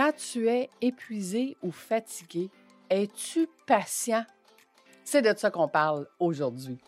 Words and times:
Quand 0.00 0.12
tu 0.16 0.48
es 0.48 0.70
épuisé 0.80 1.58
ou 1.62 1.70
fatigué, 1.70 2.48
es-tu 2.88 3.46
patient? 3.66 4.24
C'est 5.04 5.20
de 5.20 5.34
ça 5.36 5.50
qu'on 5.50 5.68
parle 5.68 6.06
aujourd'hui. 6.18 6.78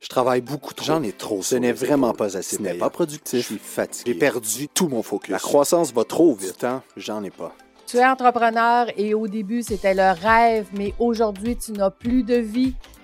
Je 0.00 0.06
travaille 0.06 0.40
beaucoup 0.40 0.72
trop. 0.72 0.86
J'en 0.86 1.02
ai 1.02 1.10
trop. 1.10 1.42
Ce 1.42 1.56
n'est 1.56 1.72
vraiment 1.72 2.12
pas 2.12 2.36
assez. 2.36 2.58
Ce 2.58 2.62
n'est 2.62 2.74
pas 2.74 2.90
productif. 2.90 3.40
Je 3.40 3.44
suis 3.46 3.58
fatigué. 3.58 4.12
J'ai 4.12 4.18
perdu 4.20 4.68
tout 4.68 4.86
mon 4.86 5.02
focus. 5.02 5.30
La 5.30 5.40
croissance 5.40 5.92
va 5.92 6.04
trop 6.04 6.32
vite. 6.32 6.52
Du 6.52 6.58
temps, 6.58 6.82
j'en 6.96 7.24
ai 7.24 7.30
pas. 7.30 7.56
Tu 7.88 7.96
es 7.96 8.06
entrepreneur 8.06 8.86
et 8.96 9.14
au 9.14 9.26
début, 9.26 9.64
c'était 9.64 9.94
le 9.94 10.12
rêve, 10.12 10.68
mais 10.74 10.94
aujourd'hui, 11.00 11.56
tu 11.56 11.72
n'as 11.72 11.90
plus 11.90 12.22
de 12.22 12.36
vie. 12.36 12.76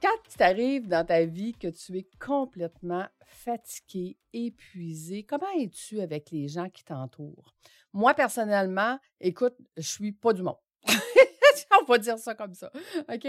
quand 0.00 0.16
il 0.30 0.36
t'arrive 0.36 0.88
dans 0.88 1.04
ta 1.04 1.24
vie 1.24 1.54
que 1.54 1.68
tu 1.68 1.98
es 1.98 2.08
complètement 2.20 3.06
fatigué, 3.26 4.16
épuisé, 4.32 5.24
comment 5.24 5.50
es-tu 5.58 6.00
avec 6.00 6.30
les 6.30 6.48
gens 6.48 6.68
qui 6.68 6.84
t'entourent? 6.84 7.54
Moi, 7.92 8.14
personnellement, 8.14 8.98
écoute, 9.20 9.56
je 9.76 9.88
suis 9.88 10.12
pas 10.12 10.32
du 10.32 10.42
monde. 10.42 10.58
On 11.80 11.84
va 11.84 11.98
dire 11.98 12.18
ça 12.18 12.34
comme 12.34 12.54
ça. 12.54 12.70
OK? 13.12 13.26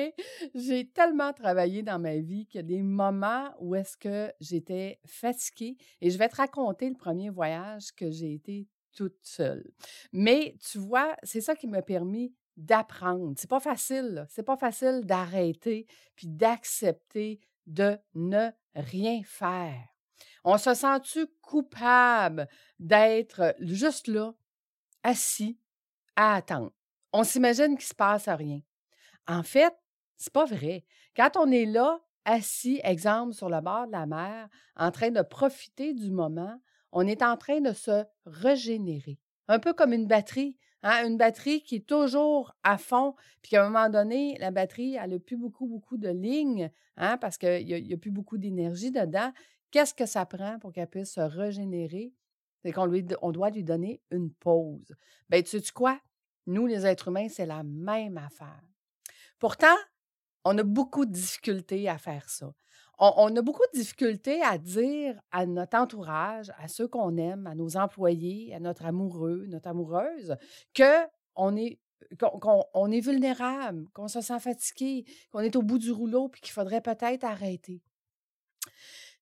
J'ai 0.54 0.90
tellement 0.90 1.34
travaillé 1.34 1.82
dans 1.82 2.00
ma 2.00 2.18
vie 2.18 2.46
qu'il 2.46 2.60
y 2.60 2.64
a 2.64 2.68
des 2.68 2.84
moments 2.84 3.54
où 3.60 3.76
est-ce 3.76 3.98
que 3.98 4.32
j'étais 4.40 5.00
fatiguée 5.06 5.78
et 6.02 6.10
je 6.10 6.18
vais 6.18 6.30
te 6.30 6.36
raconter 6.36 6.90
le 6.90 6.96
premier 6.96 7.30
voyage 7.30 7.92
que 7.96 8.12
j'ai 8.12 8.34
été 8.34 8.68
toute 8.94 9.18
seule. 9.22 9.72
Mais 10.12 10.56
tu 10.60 10.78
vois, 10.78 11.16
c'est 11.24 11.42
ça 11.42 11.56
qui 11.56 11.68
m'a 11.68 11.82
permis 11.82 12.34
d'apprendre. 12.60 13.34
C'est 13.38 13.50
pas 13.50 13.60
facile. 13.60 14.26
C'est 14.30 14.44
pas 14.44 14.58
facile 14.58 15.02
d'arrêter 15.06 15.88
puis 16.16 16.28
d'accepter 16.28 17.40
de 17.66 17.98
ne 18.14 18.50
rien 18.76 19.22
faire. 19.24 19.88
On 20.44 20.58
se 20.58 20.74
sent-tu 20.74 21.28
coupable 21.42 22.48
d'être 22.80 23.56
juste 23.60 24.08
là, 24.08 24.34
assis, 25.04 25.58
à 26.16 26.36
attendre? 26.36 26.72
On 27.14 27.24
s'imagine 27.24 27.78
qu'il 27.78 27.88
se 27.88 27.96
passe 27.96 28.28
rien. 28.28 28.62
En 29.28 29.44
fait, 29.44 29.74
c'est 30.18 30.34
pas 30.34 30.46
vrai. 30.46 30.86
Quand 31.16 31.38
on 31.38 31.52
est 31.52 31.66
là, 31.66 32.00
assis, 32.26 32.80
exemple, 32.84 33.34
sur 33.34 33.50
le 33.50 33.62
bord 33.62 33.88
de 33.88 33.92
la 33.92 34.06
mer, 34.06 34.50
en 34.76 34.92
train 34.92 35.12
de 35.12 35.22
profiter 35.22 35.94
du 35.94 36.12
moment, 36.12 36.60
on 36.92 37.08
est 37.08 37.22
en 37.22 37.38
train 37.38 37.62
de 37.62 37.74
se 37.74 38.06
régénérer. 38.26 39.20
Un 39.48 39.60
peu 39.60 39.74
comme 39.74 39.94
une 39.94 40.08
batterie. 40.08 40.58
Hein, 40.84 41.08
Une 41.08 41.18
batterie 41.18 41.62
qui 41.62 41.78
est 41.78 41.88
toujours 41.88 42.56
à 42.64 42.78
fond, 42.78 43.16
puis 43.42 43.52
qu'à 43.52 43.66
un 43.66 43.70
moment 43.70 43.90
donné, 43.90 44.38
la 44.40 44.52
batterie, 44.52 44.96
elle 44.96 45.12
n'a 45.12 45.20
plus 45.20 45.38
beaucoup, 45.38 45.68
beaucoup 45.68 45.98
de 45.98 46.10
lignes, 46.10 46.72
hein, 46.98 47.18
parce 47.18 47.38
qu'il 47.38 47.66
n'y 47.66 47.94
a, 47.94 47.98
plus 47.98 48.12
beaucoup 48.12 48.38
d'énergie 48.38 48.92
dedans. 48.92 49.32
Qu'est-ce 49.72 49.94
que 49.94 50.06
ça 50.06 50.26
prend 50.26 50.60
pour 50.60 50.74
qu'elle 50.74 50.88
puisse 50.88 51.14
se 51.14 51.22
régénérer? 51.22 52.14
C'est 52.64 52.72
qu'on 52.72 52.92
on 53.22 53.32
doit 53.32 53.50
lui 53.52 53.64
donner 53.64 54.02
une 54.12 54.32
pause. 54.32 54.94
Bien, 55.30 55.42
tu 55.42 55.60
sais 55.60 55.72
quoi? 55.74 56.00
Nous, 56.48 56.66
les 56.66 56.86
êtres 56.86 57.10
humains, 57.10 57.30
c'est 57.30 57.46
la 57.46 57.64
même 57.64 58.18
affaire. 58.18 58.64
Pourtant, 59.38 59.76
on 60.44 60.58
a 60.58 60.64
beaucoup 60.64 61.06
de 61.06 61.12
difficultés 61.12 61.88
à 61.88 61.98
faire 61.98 62.30
ça. 62.30 62.52
On, 63.00 63.34
a 63.36 63.42
beaucoup 63.42 63.64
de 63.74 63.80
difficultés 63.80 64.42
à 64.42 64.58
dire 64.58 65.20
à 65.32 65.46
notre 65.46 65.78
entourage, 65.78 66.52
à 66.58 66.68
ceux 66.68 66.88
qu'on 66.88 67.16
aime, 67.18 67.48
à 67.48 67.56
nos 67.56 67.78
employés, 67.78 68.54
à 68.54 68.60
notre 68.60 68.86
amoureux, 68.86 69.46
notre 69.48 69.70
amoureuse, 69.70 70.36
que 70.74 71.06
on 71.36 71.56
est 71.56 71.80
qu'on 72.20 72.40
qu'on- 72.40 72.66
on 72.74 72.92
est 72.92 73.00
vulnérable, 73.00 73.88
qu'on 73.94 74.08
se 74.10 74.22
sent 74.22 74.40
fatigué, 74.40 75.06
qu'on 75.32 75.40
est 75.42 75.56
au 75.56 75.62
bout 75.62 75.78
du 75.80 75.92
rouleau, 75.92 76.28
puis 76.30 76.42
qu'il 76.42 76.52
faudrait 76.52 76.82
peut-être 76.82 77.24
arrêter. 77.24 77.82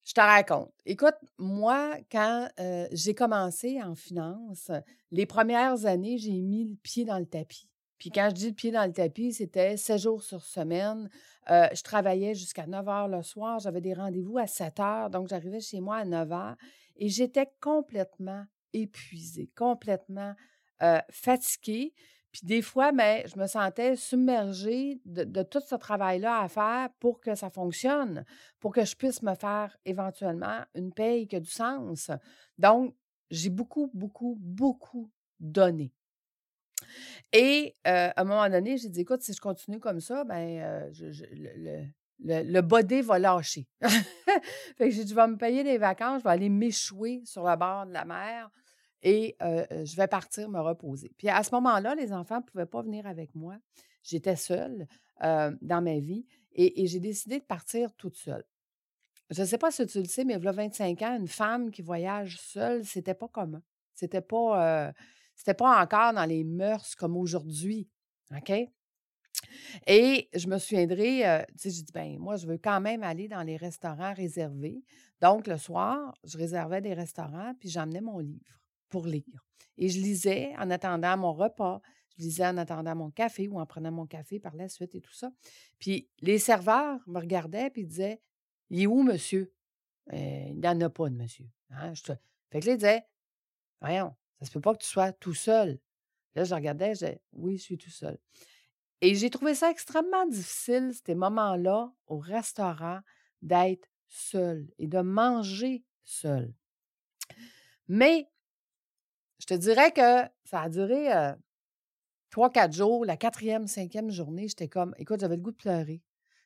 Je 0.06 0.14
te 0.14 0.22
raconte. 0.22 0.72
Écoute, 0.86 1.16
moi, 1.38 1.98
quand 2.12 2.48
euh, 2.60 2.88
j'ai 2.94 3.14
commencé 3.14 3.82
en 3.84 3.94
finance, 3.94 4.72
les 5.12 5.26
premières 5.26 5.86
années, 5.86 6.18
j'ai 6.18 6.42
mis 6.42 6.66
le 6.66 6.76
pied 6.78 7.04
dans 7.04 7.20
le 7.20 7.26
tapis. 7.26 7.68
Puis 7.98 8.12
quand 8.12 8.30
je 8.30 8.36
dis 8.36 8.48
le 8.50 8.54
pied 8.54 8.72
dans 8.72 8.86
le 8.86 8.94
tapis, 8.94 9.34
c'était 9.34 9.78
sept 9.78 10.00
jours 10.00 10.22
sur 10.22 10.44
semaine. 10.44 11.10
Euh, 11.50 11.68
je 11.74 11.82
travaillais 11.82 12.36
jusqu'à 12.36 12.68
9 12.68 12.88
heures 12.88 13.08
le 13.08 13.24
soir. 13.24 13.60
J'avais 13.60 13.82
des 13.82 13.94
rendez-vous 13.94 14.38
à 14.38 14.48
7 14.48 14.80
heures. 14.80 15.10
Donc, 15.10 15.28
j'arrivais 15.28 15.60
chez 15.60 15.80
moi 15.80 15.98
à 15.98 16.06
9 16.06 16.32
heures 16.32 16.56
et 16.96 17.10
j'étais 17.10 17.50
complètement 17.62 18.46
épuisée, 18.74 19.50
complètement 19.56 20.34
euh, 20.84 21.00
fatiguée. 21.10 21.94
Puis 22.32 22.42
des 22.44 22.62
fois, 22.62 22.92
mais 22.92 23.26
je 23.34 23.40
me 23.40 23.48
sentais 23.48 23.96
submergée 23.96 25.02
de 25.06 25.44
tout 25.44 25.62
ce 25.62 25.76
travail-là 25.76 26.42
à 26.42 26.48
faire 26.50 26.90
pour 27.00 27.20
que 27.20 27.34
ça 27.34 27.50
fonctionne, 27.50 28.26
pour 28.60 28.74
que 28.74 28.86
je 28.86 28.96
puisse 28.96 29.24
me 29.24 29.34
faire 29.34 29.76
éventuellement 29.86 30.62
une 30.76 30.94
paye 30.94 31.28
qui 31.28 31.38
a 31.38 31.40
du 31.40 31.50
sens. 31.50 32.12
Donc, 32.58 32.94
j'ai 33.32 33.50
beaucoup, 33.50 33.90
beaucoup, 33.94 34.38
beaucoup 34.40 35.10
donné. 35.40 35.94
Et 37.34 37.76
euh, 37.88 38.10
à 38.16 38.22
un 38.22 38.24
moment 38.24 38.50
donné, 38.50 38.78
j'ai 38.78 38.90
dit, 38.90 39.02
écoute, 39.02 39.22
si 39.22 39.34
je 39.34 39.42
continue 39.42 39.80
comme 39.80 40.00
ça, 40.00 40.24
ben, 40.24 40.60
euh, 40.60 40.92
le, 41.34 41.84
le, 42.20 42.44
le, 42.44 42.62
body 42.62 43.02
va 43.02 43.20
lâcher. 43.20 43.68
fait 43.82 44.90
que 44.90 44.90
j'ai 44.90 45.04
dit, 45.04 45.10
je 45.10 45.16
vais 45.16 45.28
me 45.28 45.38
payer 45.38 45.64
des 45.64 45.78
vacances, 45.78 46.20
je 46.20 46.24
vais 46.24 46.32
aller 46.32 46.50
m'échouer 46.50 47.22
sur 47.26 47.48
le 47.48 47.56
bord 47.56 47.86
de 47.86 47.94
la 47.94 48.06
mer 48.06 48.50
et 49.04 49.36
euh, 49.42 49.66
je 49.86 49.96
vais 49.96 50.08
partir 50.08 50.50
me 50.50 50.60
reposer. 50.60 51.12
Puis 51.18 51.30
à 51.30 51.44
ce 51.44 51.54
moment-là, 51.56 51.96
les 51.96 52.12
enfants 52.14 52.38
ne 52.38 52.44
pouvaient 52.44 52.66
pas 52.66 52.82
venir 52.82 53.06
avec 53.06 53.36
moi. 53.36 53.56
J'étais 54.04 54.36
seule 54.36 54.88
dans 55.20 55.84
ma 55.84 56.00
vie 56.00 56.26
et, 56.54 56.88
j'ai 56.88 57.00
décidé 57.00 57.40
de 57.40 57.44
partir 57.44 57.94
toute 57.96 58.16
seule. 58.16 58.44
Je 59.30 59.42
ne 59.42 59.46
sais 59.46 59.58
pas 59.58 59.72
si 59.72 59.86
tu 59.86 60.00
le 60.00 60.06
sais, 60.06 60.24
mais 60.24 60.36
il 60.36 60.44
y 60.44 60.48
a 60.48 60.52
25 60.52 61.02
ans, 61.02 61.18
une 61.18 61.28
femme 61.28 61.72
qui 61.72 61.82
voyage 61.82 62.40
seule, 62.40 62.86
c'était 62.86 63.14
pas 63.14 63.28
commun. 63.28 63.62
C'était 63.94 64.22
pas, 64.22 64.94
c'était 65.38 65.54
pas 65.54 65.82
encore 65.82 66.14
dans 66.14 66.26
les 66.26 66.44
mœurs 66.44 66.96
comme 66.96 67.16
aujourd'hui. 67.16 67.88
OK? 68.36 68.52
Et 69.86 70.30
je 70.34 70.48
me 70.48 70.58
souviendrai, 70.58 71.28
euh, 71.28 71.44
tu 71.50 71.54
sais, 71.58 71.70
j'ai 71.70 71.84
dit, 71.84 71.94
ben 71.94 72.18
moi, 72.18 72.36
je 72.36 72.48
veux 72.48 72.58
quand 72.58 72.82
même 72.82 73.04
aller 73.04 73.28
dans 73.28 73.44
les 73.44 73.56
restaurants 73.56 74.14
réservés. 74.14 74.84
Donc, 75.22 75.48
le 75.48 75.58
soir, 75.58 76.18
je 76.24 76.38
réservais 76.38 76.82
des 76.82 76.94
restaurants, 76.94 77.54
puis 77.60 77.70
j'emmenais 77.70 78.02
mon 78.02 78.20
livre 78.20 78.60
pour 78.90 79.06
lire. 79.06 79.46
Et 79.78 79.90
je 79.90 80.00
lisais 80.00 80.54
en 80.58 80.72
attendant 80.72 81.16
mon 81.18 81.34
repas, 81.34 81.82
je 82.18 82.24
lisais 82.24 82.48
en 82.48 82.58
attendant 82.58 82.96
mon 82.96 83.12
café 83.12 83.48
ou 83.48 83.60
en 83.60 83.66
prenant 83.66 83.92
mon 83.92 84.08
café 84.08 84.40
par 84.40 84.56
la 84.56 84.68
suite 84.70 84.96
et 84.96 85.02
tout 85.02 85.14
ça. 85.14 85.32
Puis 85.78 86.10
les 86.22 86.40
serveurs 86.40 87.00
me 87.08 87.20
regardaient 87.20 87.70
puis 87.70 87.86
disaient, 87.86 88.20
il 88.70 88.82
est 88.82 88.88
où, 88.88 89.04
monsieur? 89.04 89.54
Euh, 90.14 90.46
il 90.50 90.60
n'y 90.60 90.68
en 90.68 90.82
a 90.82 90.90
pas 90.90 91.10
de 91.10 91.16
monsieur. 91.16 91.48
Hein? 91.70 91.94
Je 91.94 92.02
Fait 92.50 92.60
que 92.60 92.66
là, 92.66 92.72
ils 92.74 92.78
disaient, 92.78 93.04
voyons, 93.82 94.16
ça 94.40 94.46
se 94.46 94.52
peut 94.52 94.62
pas 94.62 94.74
que 94.74 94.84
tu 94.84 94.90
sois 94.90 95.12
tout 95.12 95.34
seul. 95.34 95.80
Là, 96.36 96.44
je 96.44 96.54
regardais, 96.54 96.92
disais, 96.94 97.22
oui, 97.34 97.58
je 97.58 97.64
suis 97.64 97.78
tout 97.78 97.90
seul. 97.90 98.18
Et 99.02 99.16
j'ai 99.16 99.30
trouvé 99.30 99.56
ça 99.56 99.70
extrêmement 99.70 100.26
difficile, 100.28 100.92
ces 101.06 101.16
moments-là, 101.16 101.92
au 102.08 102.18
restaurant, 102.20 103.00
d'être 103.42 103.88
seul 104.08 104.68
et 104.80 104.88
de 104.88 105.00
manger 105.00 105.84
seul. 106.04 106.54
Mais 107.88 108.28
je 109.40 109.46
te 109.46 109.54
dirais 109.54 109.92
que 109.92 110.30
ça 110.46 110.62
a 110.62 110.70
duré 110.70 111.14
euh, 111.14 111.34
trois, 112.30 112.50
quatre 112.50 112.74
jours. 112.74 113.06
La 113.06 113.18
quatrième, 113.18 113.68
cinquième 113.68 114.10
journée, 114.10 114.48
j'étais 114.48 114.68
comme, 114.68 114.96
écoute, 114.98 115.20
j'avais 115.20 115.36
le 115.36 115.42
goût 115.42 115.52
de 115.52 115.58
pleurer. 115.58 116.02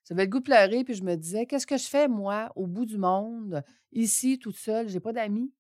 J'avais 0.07 0.25
le 0.25 0.29
goût 0.29 0.39
de 0.39 0.45
pleurer, 0.45 0.83
puis 0.83 0.95
je 0.95 1.03
me 1.03 1.15
disais, 1.15 1.45
qu'est-ce 1.45 1.67
que 1.67 1.77
je 1.77 1.87
fais, 1.87 2.07
moi, 2.07 2.51
au 2.55 2.67
bout 2.67 2.85
du 2.85 2.97
monde, 2.97 3.63
ici, 3.91 4.39
toute 4.39 4.57
seule, 4.57 4.89
j'ai 4.89 4.99
pas 4.99 5.13
d'amis. 5.13 5.53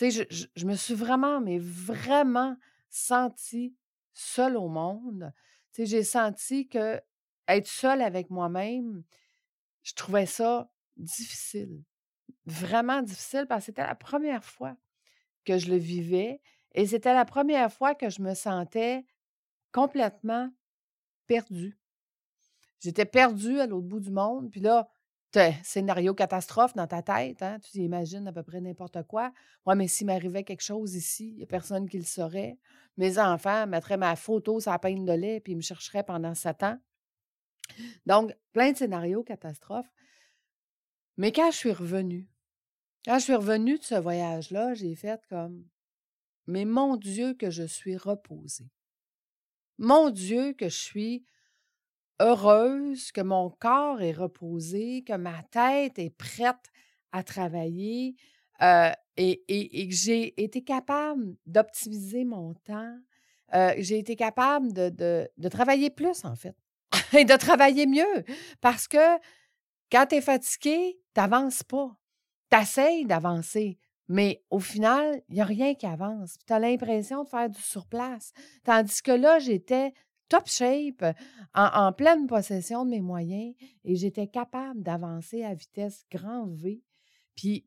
Je, 0.00 0.64
me 0.64 0.74
suis 0.74 0.94
vraiment, 0.94 1.40
mais 1.40 1.58
vraiment 1.58 2.56
sentie 2.88 3.76
seule 4.12 4.56
au 4.56 4.68
monde. 4.68 5.32
J'ai 5.76 6.02
senti 6.02 6.68
que 6.68 7.00
être 7.48 7.66
seule 7.66 8.02
avec 8.02 8.30
moi-même, 8.30 9.02
je 9.82 9.94
trouvais 9.94 10.26
ça 10.26 10.70
difficile. 10.96 11.82
Vraiment 12.46 13.02
difficile 13.02 13.46
parce 13.48 13.62
que 13.62 13.66
c'était 13.66 13.86
la 13.86 13.94
première 13.94 14.44
fois 14.44 14.76
que 15.44 15.58
je 15.58 15.70
le 15.70 15.76
vivais 15.76 16.40
et 16.74 16.86
c'était 16.86 17.14
la 17.14 17.24
première 17.24 17.72
fois 17.72 17.94
que 17.94 18.10
je 18.10 18.22
me 18.22 18.34
sentais 18.34 19.04
complètement 19.72 20.50
perdue. 21.26 21.78
J'étais 22.80 23.04
perdue 23.04 23.60
à 23.60 23.66
l'autre 23.66 23.86
bout 23.86 24.00
du 24.00 24.10
monde. 24.10 24.50
Puis 24.50 24.60
là, 24.60 24.88
scénario 25.62 26.14
catastrophe 26.14 26.74
dans 26.74 26.86
ta 26.86 27.02
tête, 27.02 27.42
hein? 27.42 27.58
tu 27.60 27.78
imagines 27.78 28.26
à 28.28 28.32
peu 28.32 28.42
près 28.42 28.60
n'importe 28.60 29.02
quoi. 29.04 29.32
Moi, 29.64 29.74
mais 29.74 29.88
s'il 29.88 30.06
m'arrivait 30.06 30.44
quelque 30.44 30.62
chose 30.62 30.94
ici, 30.94 31.30
il 31.30 31.36
n'y 31.36 31.42
a 31.42 31.46
personne 31.46 31.88
qui 31.88 31.98
le 31.98 32.04
saurait. 32.04 32.58
Mes 32.96 33.18
enfants 33.18 33.66
mettraient 33.66 33.96
ma 33.96 34.14
photo 34.16 34.60
sur 34.60 34.70
la 34.70 34.78
peine 34.78 35.04
de 35.04 35.12
lait 35.12 35.40
puis 35.40 35.52
ils 35.52 35.56
me 35.56 35.62
chercheraient 35.62 36.04
pendant 36.04 36.34
sept 36.34 36.62
ans. 36.62 36.78
Donc, 38.06 38.32
plein 38.52 38.72
de 38.72 38.76
scénarios 38.76 39.22
catastrophes. 39.22 39.90
Mais 41.16 41.32
quand 41.32 41.50
je 41.50 41.56
suis 41.56 41.72
revenue, 41.72 42.28
quand 43.04 43.18
je 43.18 43.24
suis 43.24 43.34
revenue 43.34 43.78
de 43.78 43.84
ce 43.84 43.94
voyage-là, 43.94 44.74
j'ai 44.74 44.94
fait 44.94 45.24
comme 45.28 45.66
Mais 46.46 46.64
mon 46.64 46.96
Dieu, 46.96 47.34
que 47.34 47.50
je 47.50 47.64
suis 47.64 47.96
reposée. 47.96 48.70
Mon 49.78 50.10
Dieu, 50.10 50.52
que 50.52 50.68
je 50.68 50.78
suis 50.78 51.24
heureuse, 52.22 53.12
que 53.12 53.20
mon 53.20 53.50
corps 53.50 54.00
est 54.00 54.12
reposé, 54.12 55.02
que 55.02 55.14
ma 55.14 55.42
tête 55.50 55.98
est 55.98 56.16
prête 56.16 56.70
à 57.10 57.22
travailler 57.22 58.14
euh, 58.62 58.90
et, 59.16 59.88
que 59.88 59.94
j'ai 59.94 60.42
été 60.42 60.62
capable 60.62 61.36
d'optimiser 61.46 62.24
mon 62.24 62.54
temps. 62.54 62.96
Euh, 63.54 63.74
j'ai 63.78 63.98
été 63.98 64.16
capable 64.16 64.72
de, 64.72 65.28
de, 65.36 65.48
travailler 65.48 65.90
plus, 65.90 66.24
en 66.24 66.36
fait, 66.36 66.56
et 67.18 67.24
de 67.24 67.36
travailler 67.36 67.86
mieux. 67.86 68.24
Parce 68.60 68.88
que 68.88 69.18
quand 69.90 70.06
tu 70.06 70.16
es 70.16 70.20
fatigué, 70.20 70.98
tu 71.14 71.20
n'avances 71.20 71.62
pas. 71.62 71.94
Tu 72.50 72.58
essaies 72.58 73.04
d'avancer, 73.04 73.78
mais 74.08 74.42
au 74.50 74.60
final, 74.60 75.22
il 75.28 75.34
n'y 75.34 75.40
a 75.40 75.44
rien 75.44 75.74
qui 75.74 75.86
avance. 75.86 76.36
Tu 76.46 76.52
as 76.52 76.58
l'impression 76.58 77.24
de 77.24 77.28
faire 77.28 77.50
du 77.50 77.60
surplace. 77.60 78.32
Tandis 78.64 79.02
que 79.02 79.12
là, 79.12 79.38
j'étais 79.38 79.92
top 80.32 80.48
shape, 80.48 81.04
en, 81.52 81.92
pleine 81.92 82.26
possession 82.26 82.86
de 82.86 82.90
mes 82.90 83.02
moyens 83.02 83.54
et 83.84 83.96
j'étais 83.96 84.28
capable 84.28 84.82
d'avancer 84.82 85.44
à 85.44 85.52
vitesse 85.52 86.06
grand 86.10 86.46
V. 86.46 86.82
Puis, 87.34 87.66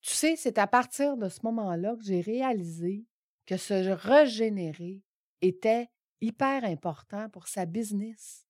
tu 0.00 0.14
sais, 0.14 0.36
c'est 0.36 0.58
à 0.58 0.68
partir 0.68 1.16
de 1.16 1.28
ce 1.28 1.40
moment-là 1.42 1.96
que 1.96 2.04
j'ai 2.04 2.20
réalisé 2.20 3.04
que 3.46 3.56
se 3.56 3.90
régénérer 3.90 5.02
était 5.42 5.88
hyper 6.20 6.64
important 6.64 7.28
pour 7.30 7.48
sa 7.48 7.66
business 7.66 8.46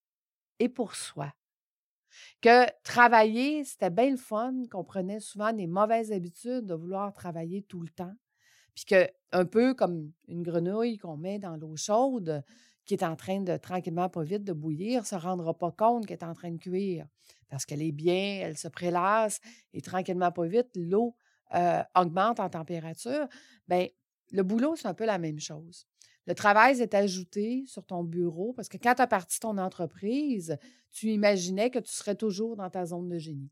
et 0.59 0.69
pour 0.69 0.95
soi. 0.95 1.33
Que 2.39 2.67
travailler, 2.83 3.63
c'était 3.63 3.89
bien 3.89 4.11
le 4.11 4.17
fun, 4.17 4.53
qu'on 4.69 4.83
prenait 4.83 5.21
souvent 5.21 5.53
des 5.53 5.67
mauvaises 5.67 6.11
habitudes 6.11 6.67
de 6.67 6.75
vouloir 6.75 7.13
travailler 7.13 7.63
tout 7.63 7.81
le 7.81 7.89
temps. 7.89 8.13
Puis 8.75 8.85
que, 8.85 9.09
un 9.31 9.45
peu 9.45 9.73
comme 9.73 10.11
une 10.27 10.43
grenouille 10.43 10.99
qu'on 10.99 11.17
met 11.17 11.39
dans 11.39 11.57
l'eau 11.57 11.75
chaude, 11.75 12.43
qui 12.87 12.93
est 12.93 13.03
en 13.03 13.15
train 13.15 13.41
de 13.41 13.57
tranquillement, 13.57 14.09
pas 14.09 14.23
vite, 14.23 14.43
de 14.43 14.53
bouillir, 14.53 15.05
se 15.05 15.15
rendra 15.15 15.53
pas 15.53 15.71
compte 15.71 16.07
qu'elle 16.07 16.17
est 16.17 16.23
en 16.23 16.33
train 16.33 16.51
de 16.51 16.57
cuire 16.57 17.05
parce 17.49 17.65
qu'elle 17.65 17.81
est 17.81 17.91
bien, 17.91 18.39
elle 18.41 18.57
se 18.57 18.67
prélasse 18.67 19.39
et 19.73 19.81
tranquillement, 19.81 20.31
pas 20.31 20.47
vite, 20.47 20.69
l'eau 20.75 21.15
euh, 21.53 21.83
augmente 21.95 22.39
en 22.39 22.49
température. 22.49 23.27
Bien, 23.67 23.87
le 24.31 24.43
boulot, 24.43 24.75
c'est 24.75 24.87
un 24.87 24.93
peu 24.93 25.05
la 25.05 25.17
même 25.17 25.39
chose. 25.39 25.85
Le 26.25 26.35
travail 26.35 26.81
est 26.81 26.93
ajouté 26.93 27.63
sur 27.67 27.85
ton 27.85 28.03
bureau 28.03 28.53
parce 28.53 28.67
que 28.67 28.77
quand 28.77 28.95
tu 28.95 29.01
as 29.01 29.07
parti 29.07 29.39
ton 29.39 29.57
entreprise, 29.57 30.57
tu 30.91 31.11
imaginais 31.11 31.69
que 31.69 31.79
tu 31.79 31.91
serais 31.91 32.15
toujours 32.15 32.55
dans 32.55 32.69
ta 32.69 32.85
zone 32.85 33.07
de 33.09 33.17
génie. 33.17 33.51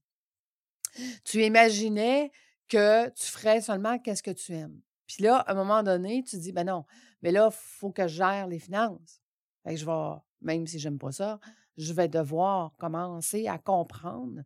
Tu 1.26 1.44
imaginais 1.44 2.32
que 2.68 3.10
tu 3.10 3.26
ferais 3.26 3.62
seulement 3.62 4.00
qu'est-ce 4.00 4.24
que 4.24 4.32
tu 4.32 4.54
aimes. 4.54 4.82
Puis 5.08 5.24
là, 5.24 5.38
à 5.38 5.52
un 5.52 5.56
moment 5.56 5.84
donné, 5.84 6.24
tu 6.24 6.38
dis, 6.38 6.52
ben 6.52 6.66
non, 6.66 6.86
mais 7.22 7.32
là, 7.32 7.50
il 7.52 7.56
faut 7.56 7.92
que 7.92 8.08
je 8.08 8.16
gère 8.16 8.48
les 8.48 8.60
finances 8.60 9.22
je 9.68 9.86
vais, 9.86 10.20
même 10.42 10.68
si 10.68 10.80
j'aime 10.80 11.00
pas 11.00 11.12
ça, 11.12 11.40
je 11.78 11.94
vais 11.94 12.08
devoir 12.08 12.72
commencer 12.78 13.48
à 13.48 13.58
comprendre 13.58 14.42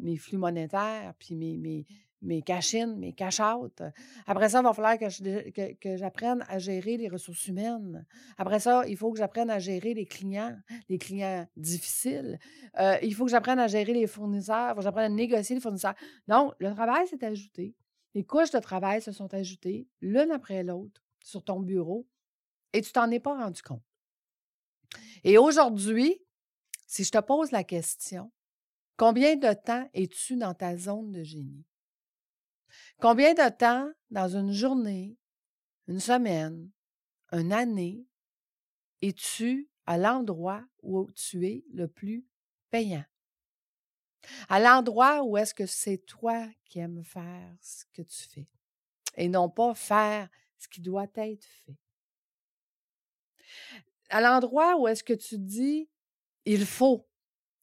mes 0.00 0.16
flux 0.16 0.36
monétaires, 0.36 1.14
puis 1.18 1.34
mes, 1.34 1.56
mes, 1.56 1.86
mes 2.24 2.42
cash-in, 2.42 2.96
mes 2.96 3.12
cash-out. 3.12 3.82
Après 4.26 4.48
ça, 4.48 4.60
il 4.60 4.64
va 4.64 4.72
falloir 4.72 4.98
que, 4.98 5.72
que, 5.72 5.96
j'apprenne 5.96 6.44
à 6.48 6.58
gérer 6.58 6.96
les 6.96 7.08
ressources 7.08 7.46
humaines. 7.46 8.04
Après 8.36 8.60
ça, 8.60 8.86
il 8.86 8.96
faut 8.96 9.12
que 9.12 9.18
j'apprenne 9.18 9.50
à 9.50 9.58
gérer 9.58 9.94
les 9.94 10.06
clients, 10.06 10.56
les 10.88 10.98
clients 10.98 11.46
difficiles. 11.56 12.38
il 13.02 13.14
faut 13.14 13.24
que 13.24 13.30
j'apprenne 13.30 13.58
à 13.58 13.68
gérer 13.68 13.92
les 13.92 14.06
fournisseurs, 14.06 14.70
il 14.70 14.74
faut 14.74 14.76
que 14.76 14.84
j'apprenne 14.84 15.12
à 15.12 15.14
négocier 15.14 15.54
les 15.54 15.60
fournisseurs. 15.60 15.94
Donc, 16.26 16.54
le 16.58 16.72
travail 16.74 17.06
s'est 17.06 17.24
ajouté. 17.24 17.74
Les 18.14 18.24
couches 18.24 18.50
de 18.50 18.60
travail 18.60 19.02
se 19.02 19.12
sont 19.12 19.32
ajoutées 19.34 19.88
l'une 20.00 20.30
après 20.30 20.62
l'autre 20.62 21.02
sur 21.20 21.42
ton 21.42 21.60
bureau 21.60 22.06
et 22.72 22.80
tu 22.80 22.92
t'en 22.92 23.10
es 23.10 23.20
pas 23.20 23.36
rendu 23.36 23.62
compte. 23.62 23.82
Et 25.24 25.38
aujourd'hui, 25.38 26.20
si 26.86 27.02
je 27.02 27.10
te 27.10 27.18
pose 27.18 27.50
la 27.50 27.64
question, 27.64 28.30
combien 28.96 29.36
de 29.36 29.52
temps 29.54 29.88
es-tu 29.94 30.36
dans 30.36 30.54
ta 30.54 30.76
zone 30.76 31.10
de 31.12 31.22
génie? 31.22 31.64
Combien 33.00 33.32
de 33.32 33.48
temps 33.56 33.90
dans 34.10 34.28
une 34.28 34.52
journée, 34.52 35.16
une 35.88 36.00
semaine, 36.00 36.70
une 37.32 37.52
année, 37.52 38.06
es-tu 39.00 39.70
à 39.86 39.96
l'endroit 39.96 40.64
où 40.82 41.10
tu 41.12 41.46
es 41.46 41.64
le 41.72 41.88
plus 41.88 42.26
payant? 42.70 43.04
À 44.48 44.60
l'endroit 44.60 45.22
où 45.22 45.36
est-ce 45.36 45.54
que 45.54 45.66
c'est 45.66 45.98
toi 45.98 46.46
qui 46.66 46.78
aimes 46.78 47.04
faire 47.04 47.56
ce 47.60 47.84
que 47.92 48.02
tu 48.02 48.28
fais 48.28 48.48
et 49.16 49.28
non 49.28 49.48
pas 49.48 49.74
faire 49.74 50.28
ce 50.58 50.68
qui 50.68 50.80
doit 50.80 51.06
être 51.14 51.44
fait 51.44 51.76
à 54.10 54.20
l'endroit 54.20 54.76
où 54.78 54.88
est-ce 54.88 55.04
que 55.04 55.12
tu 55.12 55.38
dis, 55.38 55.88
il 56.44 56.66
faut, 56.66 57.06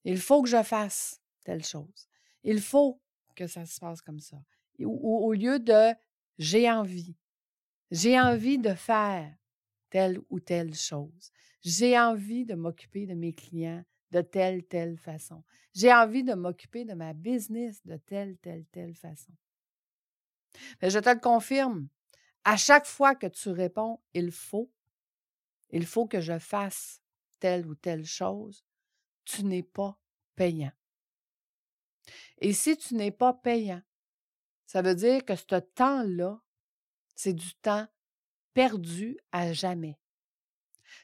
il 0.04 0.20
faut 0.20 0.42
que 0.42 0.50
je 0.50 0.64
fasse 0.64 1.22
telle 1.44 1.64
chose. 1.64 2.08
Il 2.44 2.62
faut 2.62 3.00
que 3.36 3.48
ça 3.48 3.66
se 3.66 3.80
passe 3.80 4.02
comme 4.02 4.20
ça. 4.20 4.38
Ou, 4.80 5.26
au 5.26 5.34
lieu 5.34 5.60
de 5.60 5.94
j'ai 6.38 6.70
envie. 6.72 7.16
J'ai 7.92 8.20
envie 8.20 8.58
de 8.58 8.74
faire 8.74 9.36
telle 9.90 10.20
ou 10.30 10.40
telle 10.40 10.74
chose. 10.74 11.32
J'ai 11.62 12.00
envie 12.00 12.46
de 12.46 12.56
m'occuper 12.56 13.06
de 13.06 13.14
mes 13.14 13.34
clients 13.34 13.84
de 14.12 14.22
telle, 14.22 14.64
telle 14.64 14.98
façon. 14.98 15.44
J'ai 15.74 15.94
envie 15.94 16.24
de 16.24 16.34
m'occuper 16.34 16.86
de 16.86 16.94
ma 16.94 17.14
business 17.14 17.86
de 17.86 17.98
telle, 17.98 18.38
telle, 18.38 18.66
telle 18.72 18.96
façon. 18.96 19.32
Mais 20.82 20.90
je 20.90 21.00
te 21.00 21.10
le 21.10 21.20
confirme, 21.20 21.88
à 22.44 22.58
chaque 22.58 22.86
fois 22.86 23.16
que 23.16 23.28
tu 23.28 23.50
réponds 23.50 24.00
il 24.14 24.32
faut, 24.32 24.70
il 25.72 25.86
faut 25.86 26.08
que 26.08 26.22
je 26.22 26.38
fasse 26.40 27.02
telle 27.40 27.66
ou 27.66 27.76
telle 27.76 28.06
chose, 28.06 28.66
tu 29.26 29.44
n'es 29.44 29.64
pas 29.64 29.98
payant. 30.36 30.72
Et 32.40 32.54
si 32.54 32.78
tu 32.78 32.96
n'es 32.96 33.12
pas 33.12 33.34
payant, 33.34 33.82
ça 34.66 34.82
veut 34.82 34.96
dire 34.96 35.26
que 35.26 35.36
ce 35.36 35.60
temps-là, 35.60 36.42
c'est 37.16 37.34
du 37.34 37.54
temps 37.56 37.88
perdu 38.54 39.18
à 39.32 39.54
jamais. 39.54 40.00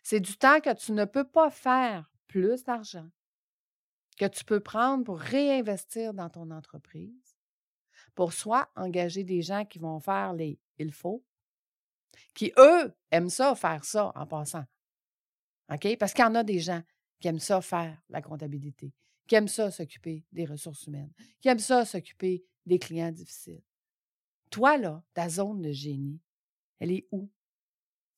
C'est 0.03 0.19
du 0.19 0.37
temps 0.37 0.59
que 0.59 0.73
tu 0.73 0.91
ne 0.91 1.05
peux 1.05 1.27
pas 1.27 1.49
faire 1.49 2.09
plus 2.27 2.63
d'argent, 2.63 3.09
que 4.17 4.25
tu 4.25 4.43
peux 4.43 4.59
prendre 4.59 5.03
pour 5.03 5.19
réinvestir 5.19 6.13
dans 6.13 6.29
ton 6.29 6.51
entreprise, 6.51 7.37
pour 8.15 8.33
soit 8.33 8.69
engager 8.75 9.23
des 9.23 9.41
gens 9.41 9.65
qui 9.65 9.79
vont 9.79 9.99
faire 9.99 10.33
les 10.33 10.59
il 10.79 10.91
faut, 10.91 11.23
qui, 12.33 12.51
eux, 12.57 12.93
aiment 13.11 13.29
ça, 13.29 13.55
faire 13.55 13.83
ça 13.83 14.11
en 14.15 14.25
passant. 14.25 14.65
OK? 15.71 15.97
Parce 15.97 16.13
qu'il 16.13 16.23
y 16.23 16.27
en 16.27 16.35
a 16.35 16.43
des 16.43 16.59
gens 16.59 16.81
qui 17.19 17.27
aiment 17.27 17.39
ça 17.39 17.61
faire 17.61 18.01
la 18.09 18.21
comptabilité, 18.21 18.93
qui 19.27 19.35
aiment 19.35 19.47
ça 19.47 19.71
s'occuper 19.71 20.25
des 20.31 20.45
ressources 20.45 20.85
humaines, 20.87 21.11
qui 21.41 21.47
aiment 21.47 21.59
ça 21.59 21.85
s'occuper 21.85 22.45
des 22.65 22.79
clients 22.79 23.11
difficiles. 23.11 23.63
Toi, 24.49 24.77
là, 24.77 25.03
ta 25.13 25.27
zone 25.29 25.61
de 25.61 25.71
génie, 25.71 26.21
elle 26.79 26.91
est 26.91 27.07
où? 27.11 27.29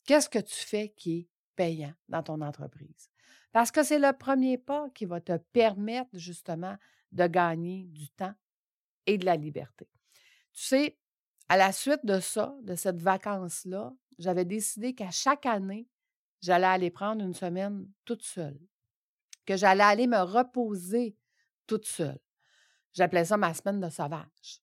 Qu'est-ce 0.06 0.30
que 0.30 0.40
tu 0.40 0.56
fais 0.56 0.90
qui 0.90 1.20
est 1.20 1.30
payant 1.56 1.94
dans 2.08 2.24
ton 2.24 2.42
entreprise? 2.42 3.10
Parce 3.52 3.72
que 3.72 3.84
c'est 3.84 4.00
le 4.00 4.14
premier 4.14 4.58
pas 4.58 4.90
qui 4.92 5.06
va 5.06 5.22
te 5.22 5.38
permettre 5.38 6.18
justement 6.18 6.78
de 7.12 7.26
gagner 7.26 7.86
du 7.86 8.10
temps 8.10 8.34
et 9.06 9.18
de 9.18 9.26
la 9.26 9.36
liberté. 9.36 9.90
Tu 10.54 10.64
sais, 10.64 10.98
à 11.50 11.58
la 11.58 11.72
suite 11.72 12.06
de 12.06 12.20
ça, 12.20 12.56
de 12.62 12.76
cette 12.76 13.02
vacance-là, 13.02 13.92
j'avais 14.20 14.46
décidé 14.46 14.94
qu'à 14.94 15.10
chaque 15.10 15.46
année, 15.46 15.88
j'allais 16.42 16.68
aller 16.68 16.92
prendre 16.92 17.24
une 17.24 17.34
semaine 17.34 17.88
toute 18.06 18.22
seule, 18.22 18.60
que 19.46 19.58
j'allais 19.58 19.84
aller 19.84 20.08
me 20.08 20.20
reposer 20.20 21.18
toute 21.66 21.86
seule. 21.86 22.20
J'appelais 22.94 23.26
ça 23.26 23.38
ma 23.38 23.54
semaine 23.54 23.80
de 23.80 23.90
sauvage. 23.90 24.62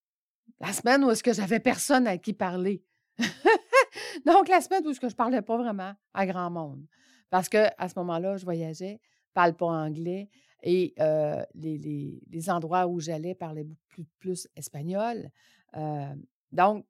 La 0.61 0.73
semaine 0.73 1.05
où 1.05 1.11
est-ce 1.11 1.23
que 1.23 1.33
j'avais 1.33 1.61
personne 1.61 2.07
à 2.07 2.19
qui 2.19 2.33
parler. 2.33 2.85
Donc, 4.27 4.49
la 4.49 4.61
semaine 4.61 4.87
où 4.87 4.91
est-ce 4.91 5.01
que 5.01 5.09
je 5.09 5.17
parlais 5.17 5.43
pas 5.43 5.57
vraiment 5.57 5.93
à 6.15 6.27
grand 6.27 6.51
monde. 6.51 6.87
Parce 7.31 7.49
que 7.49 7.67
à 7.79 7.89
ce 7.89 7.99
moment-là, 7.99 8.37
je 8.37 8.45
voyageais, 8.45 9.01
parle 9.35 9.55
pas 9.55 9.67
anglais 9.67 10.31
et 10.63 10.95
euh, 11.01 11.45
les, 11.55 12.51
endroits 12.51 12.87
où 12.87 13.01
j'allais 13.01 13.35
parlaient 13.35 13.65
beaucoup 13.65 14.09
plus, 14.19 14.49
espagnol. 14.57 15.31
Euh, 15.77 16.15
donc, 16.57 16.87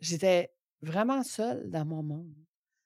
j'étais 0.00 0.52
vraiment 0.82 1.22
seule 1.22 1.70
dans 1.70 1.86
mon 1.86 2.02
monde, 2.02 2.36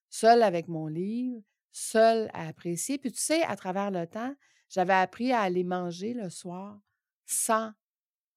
seule 0.09 0.43
avec 0.43 0.69
mon 0.69 0.87
livre, 0.87 1.43
seule 1.73 2.31
à 2.33 2.47
apprécier. 2.49 2.99
Puis 2.99 3.12
tu 3.12 3.21
sais, 3.21 3.43
à 3.43 3.57
travers 3.57 3.91
le 3.91 4.07
temps, 4.07 4.35
J'avais 4.69 4.95
appris 4.95 5.33
à 5.33 5.41
aller 5.41 5.65
manger 5.65 6.12
le 6.12 6.29
soir 6.29 6.79
sans 7.25 7.73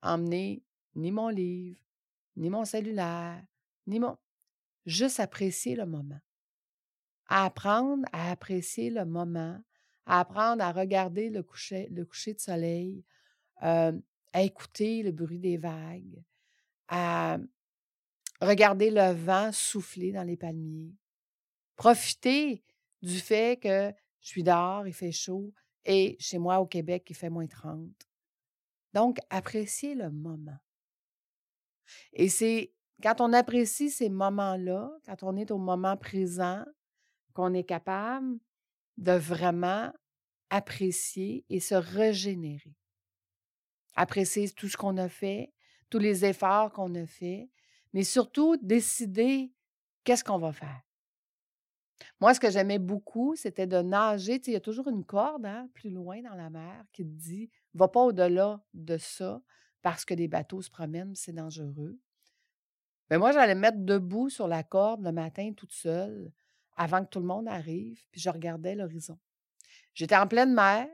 emmener 0.01 0.63
ni 0.95 1.11
mon 1.11 1.27
livre, 1.27 1.79
ni 2.37 2.49
mon 2.49 2.65
cellulaire, 2.65 3.43
ni 3.87 3.99
mon... 3.99 4.17
Juste 4.85 5.19
apprécier 5.19 5.75
le 5.75 5.85
moment. 5.85 6.19
apprendre 7.27 8.05
à 8.11 8.31
apprécier 8.31 8.89
le 8.89 9.05
moment, 9.05 9.61
à 10.05 10.21
apprendre 10.21 10.63
à 10.63 10.71
regarder 10.71 11.29
le 11.29 11.43
coucher, 11.43 11.87
de 11.91 12.07
soleil, 12.37 13.05
euh, 13.61 13.91
à 14.33 14.41
écouter 14.41 15.03
le 15.03 15.11
bruit 15.11 15.39
des 15.39 15.57
vagues, 15.57 16.23
à 16.91 17.39
regarder 18.41 18.91
le 18.91 19.13
vent 19.13 19.51
souffler 19.51 20.11
dans 20.11 20.23
les 20.23 20.37
palmiers, 20.37 20.93
profiter 21.75 22.63
du 23.01 23.17
fait 23.17 23.59
que 23.59 23.91
je 24.19 24.27
suis 24.27 24.43
dehors, 24.43 24.85
il 24.85 24.93
fait 24.93 25.11
chaud, 25.11 25.51
et 25.85 26.15
chez 26.19 26.37
moi 26.37 26.59
au 26.59 26.67
Québec, 26.67 27.07
il 27.09 27.15
fait 27.15 27.29
moins 27.29 27.47
30. 27.47 27.89
Donc, 28.93 29.17
apprécier 29.29 29.95
le 29.95 30.11
moment. 30.11 30.59
Et 32.13 32.29
c'est 32.29 32.73
quand 33.01 33.21
on 33.21 33.33
apprécie 33.33 33.89
ces 33.89 34.09
moments-là, 34.09 34.91
quand 35.05 35.23
on 35.23 35.37
est 35.37 35.49
au 35.49 35.57
moment 35.57 35.97
présent, 35.97 36.63
qu'on 37.33 37.53
est 37.53 37.63
capable 37.63 38.37
de 38.97 39.13
vraiment 39.13 39.91
apprécier 40.49 41.45
et 41.49 41.59
se 41.59 41.75
régénérer. 41.75 42.75
Apprécier 43.95 44.49
tout 44.49 44.67
ce 44.67 44.77
qu'on 44.77 44.97
a 44.97 45.09
fait, 45.09 45.51
tous 45.91 45.99
les 45.99 46.25
efforts 46.25 46.71
qu'on 46.71 46.95
a 46.95 47.05
faits, 47.05 47.47
mais 47.93 48.03
surtout 48.03 48.57
décider 48.57 49.53
qu'est-ce 50.03 50.23
qu'on 50.23 50.39
va 50.39 50.53
faire. 50.53 50.81
Moi, 52.19 52.33
ce 52.33 52.39
que 52.39 52.49
j'aimais 52.49 52.79
beaucoup, 52.79 53.35
c'était 53.35 53.67
de 53.67 53.77
nager. 53.77 54.41
il 54.47 54.53
y 54.53 54.55
a 54.55 54.61
toujours 54.61 54.87
une 54.87 55.05
corde 55.05 55.45
hein, 55.45 55.69
plus 55.73 55.91
loin 55.91 56.21
dans 56.21 56.33
la 56.33 56.49
mer 56.49 56.85
qui 56.93 57.03
te 57.03 57.11
dit 57.11 57.49
va 57.75 57.87
pas 57.87 58.01
au-delà 58.01 58.63
de 58.73 58.97
ça 58.97 59.41
parce 59.81 60.05
que 60.05 60.13
les 60.13 60.27
bateaux 60.27 60.61
se 60.61 60.69
promènent, 60.69 61.13
c'est 61.13 61.33
dangereux. 61.33 61.99
Mais 63.09 63.17
moi, 63.17 63.31
j'allais 63.31 63.55
me 63.55 63.61
mettre 63.61 63.79
debout 63.79 64.29
sur 64.29 64.47
la 64.47 64.63
corde 64.63 65.03
le 65.03 65.11
matin 65.11 65.51
toute 65.55 65.73
seule 65.73 66.31
avant 66.77 67.03
que 67.03 67.09
tout 67.09 67.19
le 67.19 67.25
monde 67.25 67.47
arrive, 67.47 68.01
puis 68.11 68.21
je 68.21 68.29
regardais 68.29 68.75
l'horizon. 68.75 69.19
J'étais 69.93 70.15
en 70.15 70.27
pleine 70.27 70.53
mer, 70.53 70.87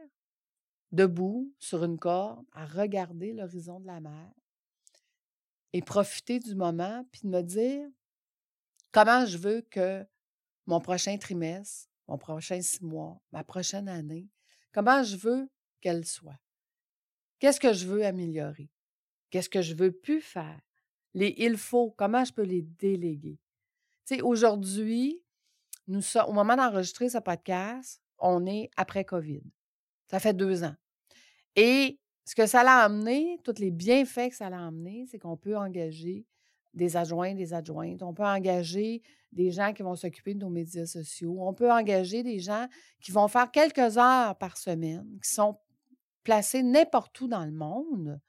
debout 0.92 1.54
sur 1.60 1.84
une 1.84 2.00
corde, 2.00 2.46
à 2.51 2.66
regarder 2.66 3.34
l'horizon 3.34 3.80
de 3.80 3.86
la 3.86 4.00
mer 4.00 4.32
et 5.74 5.81
profiter 5.81 6.39
du 6.39 6.55
moment, 6.55 7.05
puis 7.12 7.21
de 7.24 7.29
me 7.29 7.41
dire 7.41 7.88
comment 8.91 9.25
je 9.25 9.38
veux 9.38 9.62
que 9.62 10.05
mon 10.65 10.79
prochain 10.79 11.17
trimestre, 11.17 11.89
mon 12.07 12.17
prochain 12.17 12.62
six 12.62 12.81
mois, 12.81 13.19
ma 13.31 13.43
prochaine 13.43 13.88
année, 13.88 14.27
comment 14.71 15.03
je 15.03 15.17
veux 15.17 15.50
qu'elle 15.81 16.05
soit? 16.05 16.39
Qu'est-ce 17.39 17.59
que 17.59 17.74
je 17.74 17.86
veux 17.86 18.05
améliorer? 18.05 18.69
Qu'est-ce 19.29 19.50
que 19.50 19.62
je 19.62 19.75
veux 19.75 19.91
plus 19.91 20.21
faire? 20.21 20.59
Les 21.13 21.36
il 21.38 21.57
faut, 21.57 21.91
comment 21.91 22.24
je 22.24 22.33
peux 22.33 22.43
les 22.43 22.62
déléguer? 22.62 23.39
Tu 24.05 24.15
sais, 24.15 24.21
aujourd'hui, 24.21 25.21
nous 25.88 26.01
au 26.27 26.33
moment 26.33 26.55
d'enregistrer 26.55 27.09
ce 27.09 27.17
podcast, 27.19 28.01
on 28.17 28.45
est 28.45 28.69
après 28.75 29.05
COVID. 29.05 29.43
Ça 30.09 30.19
fait 30.19 30.33
deux 30.33 30.63
ans. 30.63 30.75
Et 31.55 32.00
ce 32.27 32.36
que 32.36 32.46
ça 32.46 32.62
l'a 32.62 32.79
amené, 32.79 33.39
tous 33.46 33.57
les 33.57 33.72
bienfaits 33.72 34.31
que 34.31 34.36
ça 34.36 34.50
l'a 34.50 34.67
amené, 34.67 35.05
c'est 35.10 35.17
qu'on 35.17 35.38
peut 35.38 35.57
engager 35.57 36.25
des 36.74 36.98
adjoints, 36.98 37.34
des 37.34 37.53
adjointes. 37.53 38.03
On 38.03 38.13
peut 38.13 38.25
engager 38.25 39.01
des 39.31 39.50
gens 39.50 39.72
qui 39.72 39.81
vont 39.81 39.96
s'occuper 39.96 40.34
de 40.34 40.39
nos 40.39 40.50
médias 40.50 40.86
sociaux. 40.86 41.38
On 41.39 41.53
peut 41.53 41.72
engager 41.72 42.24
des 42.24 42.39
gens 42.39 42.67
qui 43.00 43.13
vont 43.13 43.29
faire 43.29 43.50
quelques 43.50 43.98
heures 43.98 44.38
par 44.38 44.57
semaine, 44.57 45.07
qui 45.24 45.29
sont 45.29 45.57
placés 46.25 46.63
n'importe 46.63 47.19
où 47.22 47.29
dans 47.29 47.46
le 47.46 47.53
monde 47.53 48.19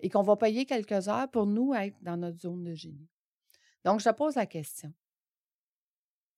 et 0.00 0.10
qu'on 0.10 0.22
va 0.22 0.36
payer 0.36 0.66
quelques 0.66 1.08
heures 1.08 1.30
pour 1.30 1.46
nous 1.46 1.72
être 1.72 1.96
dans 2.02 2.18
notre 2.18 2.40
zone 2.40 2.64
de 2.64 2.74
génie. 2.74 3.08
Donc, 3.82 4.00
je 4.00 4.10
te 4.10 4.14
pose 4.14 4.34
la 4.34 4.44
question. 4.44 4.92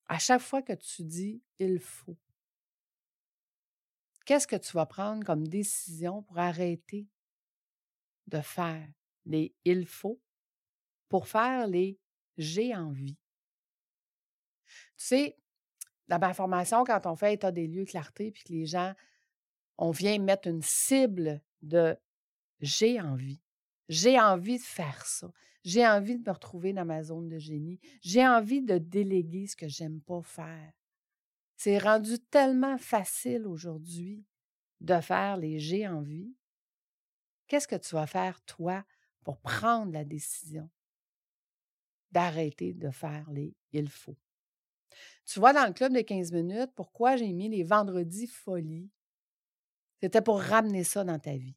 À 0.07 0.17
chaque 0.17 0.41
fois 0.41 0.61
que 0.61 0.73
tu 0.73 1.03
dis 1.03 1.43
il 1.59 1.77
faut, 1.77 2.15
qu'est-ce 4.25 4.47
que 4.47 4.55
tu 4.55 4.73
vas 4.73 4.85
prendre 4.85 5.23
comme 5.25 5.47
décision 5.47 6.23
pour 6.23 6.39
arrêter 6.39 7.07
de 8.27 8.41
faire 8.41 8.87
les 9.25 9.53
il 9.65 9.85
faut 9.85 10.19
pour 11.09 11.27
faire 11.27 11.67
les 11.67 11.99
j'ai 12.37 12.75
envie? 12.75 13.17
Tu 14.97 15.05
sais, 15.05 15.37
dans 16.07 16.19
ma 16.19 16.33
formation, 16.33 16.83
quand 16.83 17.05
on 17.05 17.15
fait 17.15 17.33
état 17.33 17.51
des 17.51 17.67
lieux, 17.67 17.85
clarté, 17.85 18.31
puis 18.31 18.43
que 18.43 18.53
les 18.53 18.65
gens, 18.65 18.93
on 19.77 19.91
vient 19.91 20.17
mettre 20.19 20.47
une 20.47 20.61
cible 20.61 21.41
de 21.61 21.97
j'ai 22.61 23.01
envie. 23.01 23.41
J'ai 23.89 24.19
envie 24.19 24.57
de 24.57 24.63
faire 24.63 25.05
ça. 25.05 25.31
J'ai 25.63 25.87
envie 25.87 26.17
de 26.17 26.27
me 26.27 26.33
retrouver 26.33 26.73
dans 26.73 26.85
ma 26.85 27.03
zone 27.03 27.27
de 27.27 27.37
génie. 27.37 27.79
J'ai 28.01 28.27
envie 28.27 28.61
de 28.61 28.77
déléguer 28.77 29.47
ce 29.47 29.55
que 29.55 29.67
j'aime 29.67 30.01
pas 30.01 30.21
faire. 30.21 30.73
C'est 31.63 31.77
rendu 31.77 32.17
tellement 32.17 32.79
facile 32.79 33.45
aujourd'hui 33.45 34.25
de 34.79 34.99
faire 34.99 35.37
les 35.37 35.59
j'ai 35.59 35.87
envie. 35.87 36.35
Qu'est-ce 37.45 37.67
que 37.67 37.75
tu 37.75 37.93
vas 37.93 38.07
faire, 38.07 38.41
toi, 38.45 38.83
pour 39.23 39.37
prendre 39.37 39.93
la 39.93 40.03
décision 40.03 40.71
d'arrêter 42.11 42.73
de 42.73 42.89
faire 42.89 43.29
les 43.29 43.55
il 43.73 43.89
faut? 43.89 44.17
Tu 45.23 45.39
vois, 45.39 45.53
dans 45.53 45.67
le 45.67 45.73
club 45.73 45.93
de 45.93 46.01
15 46.01 46.31
minutes, 46.31 46.71
pourquoi 46.73 47.15
j'ai 47.15 47.31
mis 47.31 47.47
les 47.47 47.61
vendredis 47.61 48.25
folies? 48.25 48.89
C'était 50.01 50.23
pour 50.23 50.41
ramener 50.41 50.83
ça 50.83 51.03
dans 51.03 51.19
ta 51.19 51.37
vie. 51.37 51.55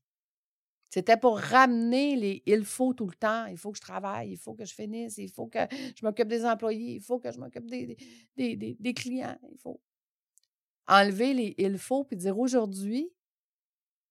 C'était 0.90 1.16
pour 1.16 1.38
ramener 1.38 2.14
les 2.14 2.42
il 2.44 2.66
faut 2.66 2.92
tout 2.92 3.06
le 3.06 3.16
temps, 3.16 3.46
il 3.46 3.56
faut 3.56 3.73
que 3.73 3.78
je 3.78 3.82
travaille, 3.82 4.32
il 4.32 4.37
faut 4.37 4.52
que 4.52 4.66
je 4.66 4.75
finisse, 4.75 5.16
il 5.16 5.30
faut 5.30 5.46
que 5.46 5.61
je 5.70 6.04
m'occupe 6.04 6.28
des 6.28 6.44
employés, 6.44 6.96
il 6.96 7.00
faut 7.00 7.18
que 7.18 7.32
je 7.32 7.38
m'occupe 7.40 7.70
des, 7.70 7.96
des, 8.37 8.76
des, 8.78 8.94
clients, 8.94 9.38
il 9.50 9.58
faut 9.58 9.80
enlever 10.86 11.34
les 11.34 11.54
il 11.58 11.78
faut 11.78 12.04
puis 12.04 12.16
dire 12.16 12.38
aujourd'hui, 12.38 13.10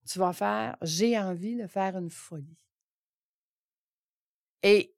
tu 0.06 0.18
vas 0.18 0.32
faire 0.32 0.76
j'ai 0.82 1.18
envie 1.18 1.56
de 1.56 1.66
faire 1.66 1.96
une 1.96 2.10
folie. 2.10 2.58
Et 4.62 4.94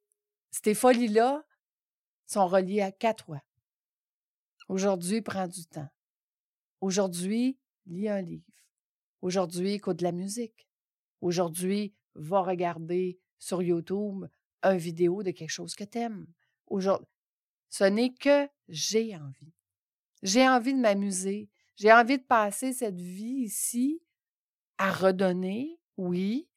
ces 0.50 0.74
folies-là 0.74 1.44
sont 2.26 2.46
reliées 2.46 2.80
à 2.80 2.92
quatre 2.92 3.24
toi. 3.26 3.42
Aujourd'hui, 4.68 5.22
prends 5.22 5.46
du 5.46 5.64
temps. 5.66 5.88
Aujourd'hui, 6.80 7.58
lis 7.86 8.08
un 8.08 8.20
livre. 8.20 8.50
Aujourd'hui, 9.22 9.72
écoute 9.74 9.98
de 9.98 10.04
la 10.04 10.12
musique. 10.12 10.68
Aujourd'hui, 11.20 11.94
va 12.14 12.42
regarder 12.42 13.18
sur 13.38 13.62
YouTube 13.62 14.26
une 14.62 14.78
vidéo 14.78 15.22
de 15.22 15.30
quelque 15.30 15.50
chose 15.50 15.74
que 15.74 15.84
tu 15.84 15.98
aimes. 15.98 16.26
Aujourd'hui, 16.66 17.06
ce 17.68 17.84
n'est 17.84 18.14
que 18.14 18.48
j'ai 18.68 19.16
envie. 19.16 19.52
J'ai 20.22 20.48
envie 20.48 20.74
de 20.74 20.80
m'amuser. 20.80 21.48
J'ai 21.76 21.92
envie 21.92 22.18
de 22.18 22.24
passer 22.24 22.72
cette 22.72 23.00
vie 23.00 23.44
ici 23.44 24.02
à 24.78 24.92
redonner, 24.92 25.78
oui, 25.96 26.48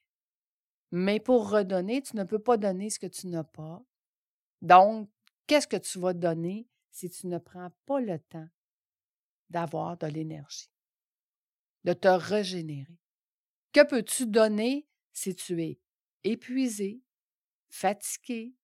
mais 0.92 1.20
pour 1.20 1.50
redonner, 1.50 2.02
tu 2.02 2.16
ne 2.16 2.24
peux 2.24 2.40
pas 2.40 2.58
donner 2.58 2.90
ce 2.90 3.00
que 3.00 3.08
tu 3.08 3.28
n'as 3.28 3.44
pas. 3.44 3.84
Donc, 4.62 5.10
qu'est-ce 5.46 5.68
que 5.68 5.78
tu 5.78 6.00
vas 6.00 6.14
donner 6.14 6.68
si 6.90 7.10
tu 7.10 7.28
ne 7.28 7.38
prends 7.38 7.70
pas 7.86 8.00
le 8.00 8.18
temps 8.20 8.48
d'avoir 9.50 9.98
de 9.98 10.08
l'énergie, 10.08 10.72
de 11.84 11.94
te 11.94 12.08
régénérer? 12.08 13.00
Que 13.72 13.86
peux-tu 13.86 14.26
donner 14.26 14.88
si 15.14 15.36
tu 15.36 15.62
es 15.62 15.80
épuisé, 16.24 17.04
fatigué, 17.68 18.56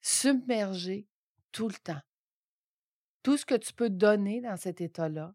submergé 0.00 1.08
tout 1.52 1.68
le 1.68 1.74
temps? 1.74 2.02
Tout 3.22 3.36
ce 3.36 3.44
que 3.44 3.54
tu 3.54 3.72
peux 3.72 3.90
donner 3.90 4.40
dans 4.40 4.56
cet 4.56 4.80
état-là, 4.80 5.34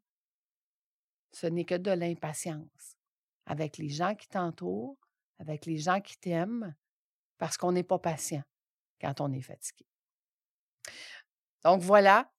ce 1.31 1.47
n'est 1.47 1.65
que 1.65 1.75
de 1.75 1.91
l'impatience 1.91 2.97
avec 3.45 3.77
les 3.77 3.89
gens 3.89 4.15
qui 4.15 4.27
t'entourent, 4.27 4.97
avec 5.39 5.65
les 5.65 5.77
gens 5.77 6.01
qui 6.01 6.17
t'aiment, 6.17 6.75
parce 7.37 7.57
qu'on 7.57 7.71
n'est 7.71 7.83
pas 7.83 7.99
patient 7.99 8.43
quand 9.01 9.21
on 9.21 9.31
est 9.31 9.41
fatigué. 9.41 9.85
Donc 11.63 11.81
voilà, 11.81 12.31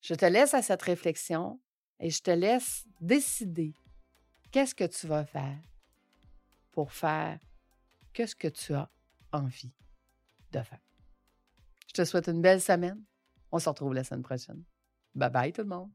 je 0.00 0.14
te 0.14 0.24
laisse 0.24 0.54
à 0.54 0.62
cette 0.62 0.82
réflexion 0.82 1.60
et 1.98 2.10
je 2.10 2.20
te 2.22 2.30
laisse 2.30 2.84
décider 3.00 3.74
qu'est-ce 4.50 4.74
que 4.74 4.84
tu 4.84 5.06
vas 5.06 5.24
faire 5.24 5.58
pour 6.70 6.92
faire 6.92 7.38
ce 8.14 8.34
que 8.34 8.48
tu 8.48 8.74
as 8.74 8.90
envie 9.32 9.72
de 10.50 10.62
faire. 10.62 10.80
Je 11.88 11.94
te 11.94 12.04
souhaite 12.04 12.28
une 12.28 12.42
belle 12.42 12.60
semaine. 12.60 13.02
On 13.50 13.58
se 13.58 13.68
retrouve 13.68 13.94
la 13.94 14.04
semaine 14.04 14.22
prochaine. 14.22 14.64
Bye 15.14 15.30
bye 15.30 15.52
tout 15.52 15.62
le 15.62 15.68
monde. 15.68 15.92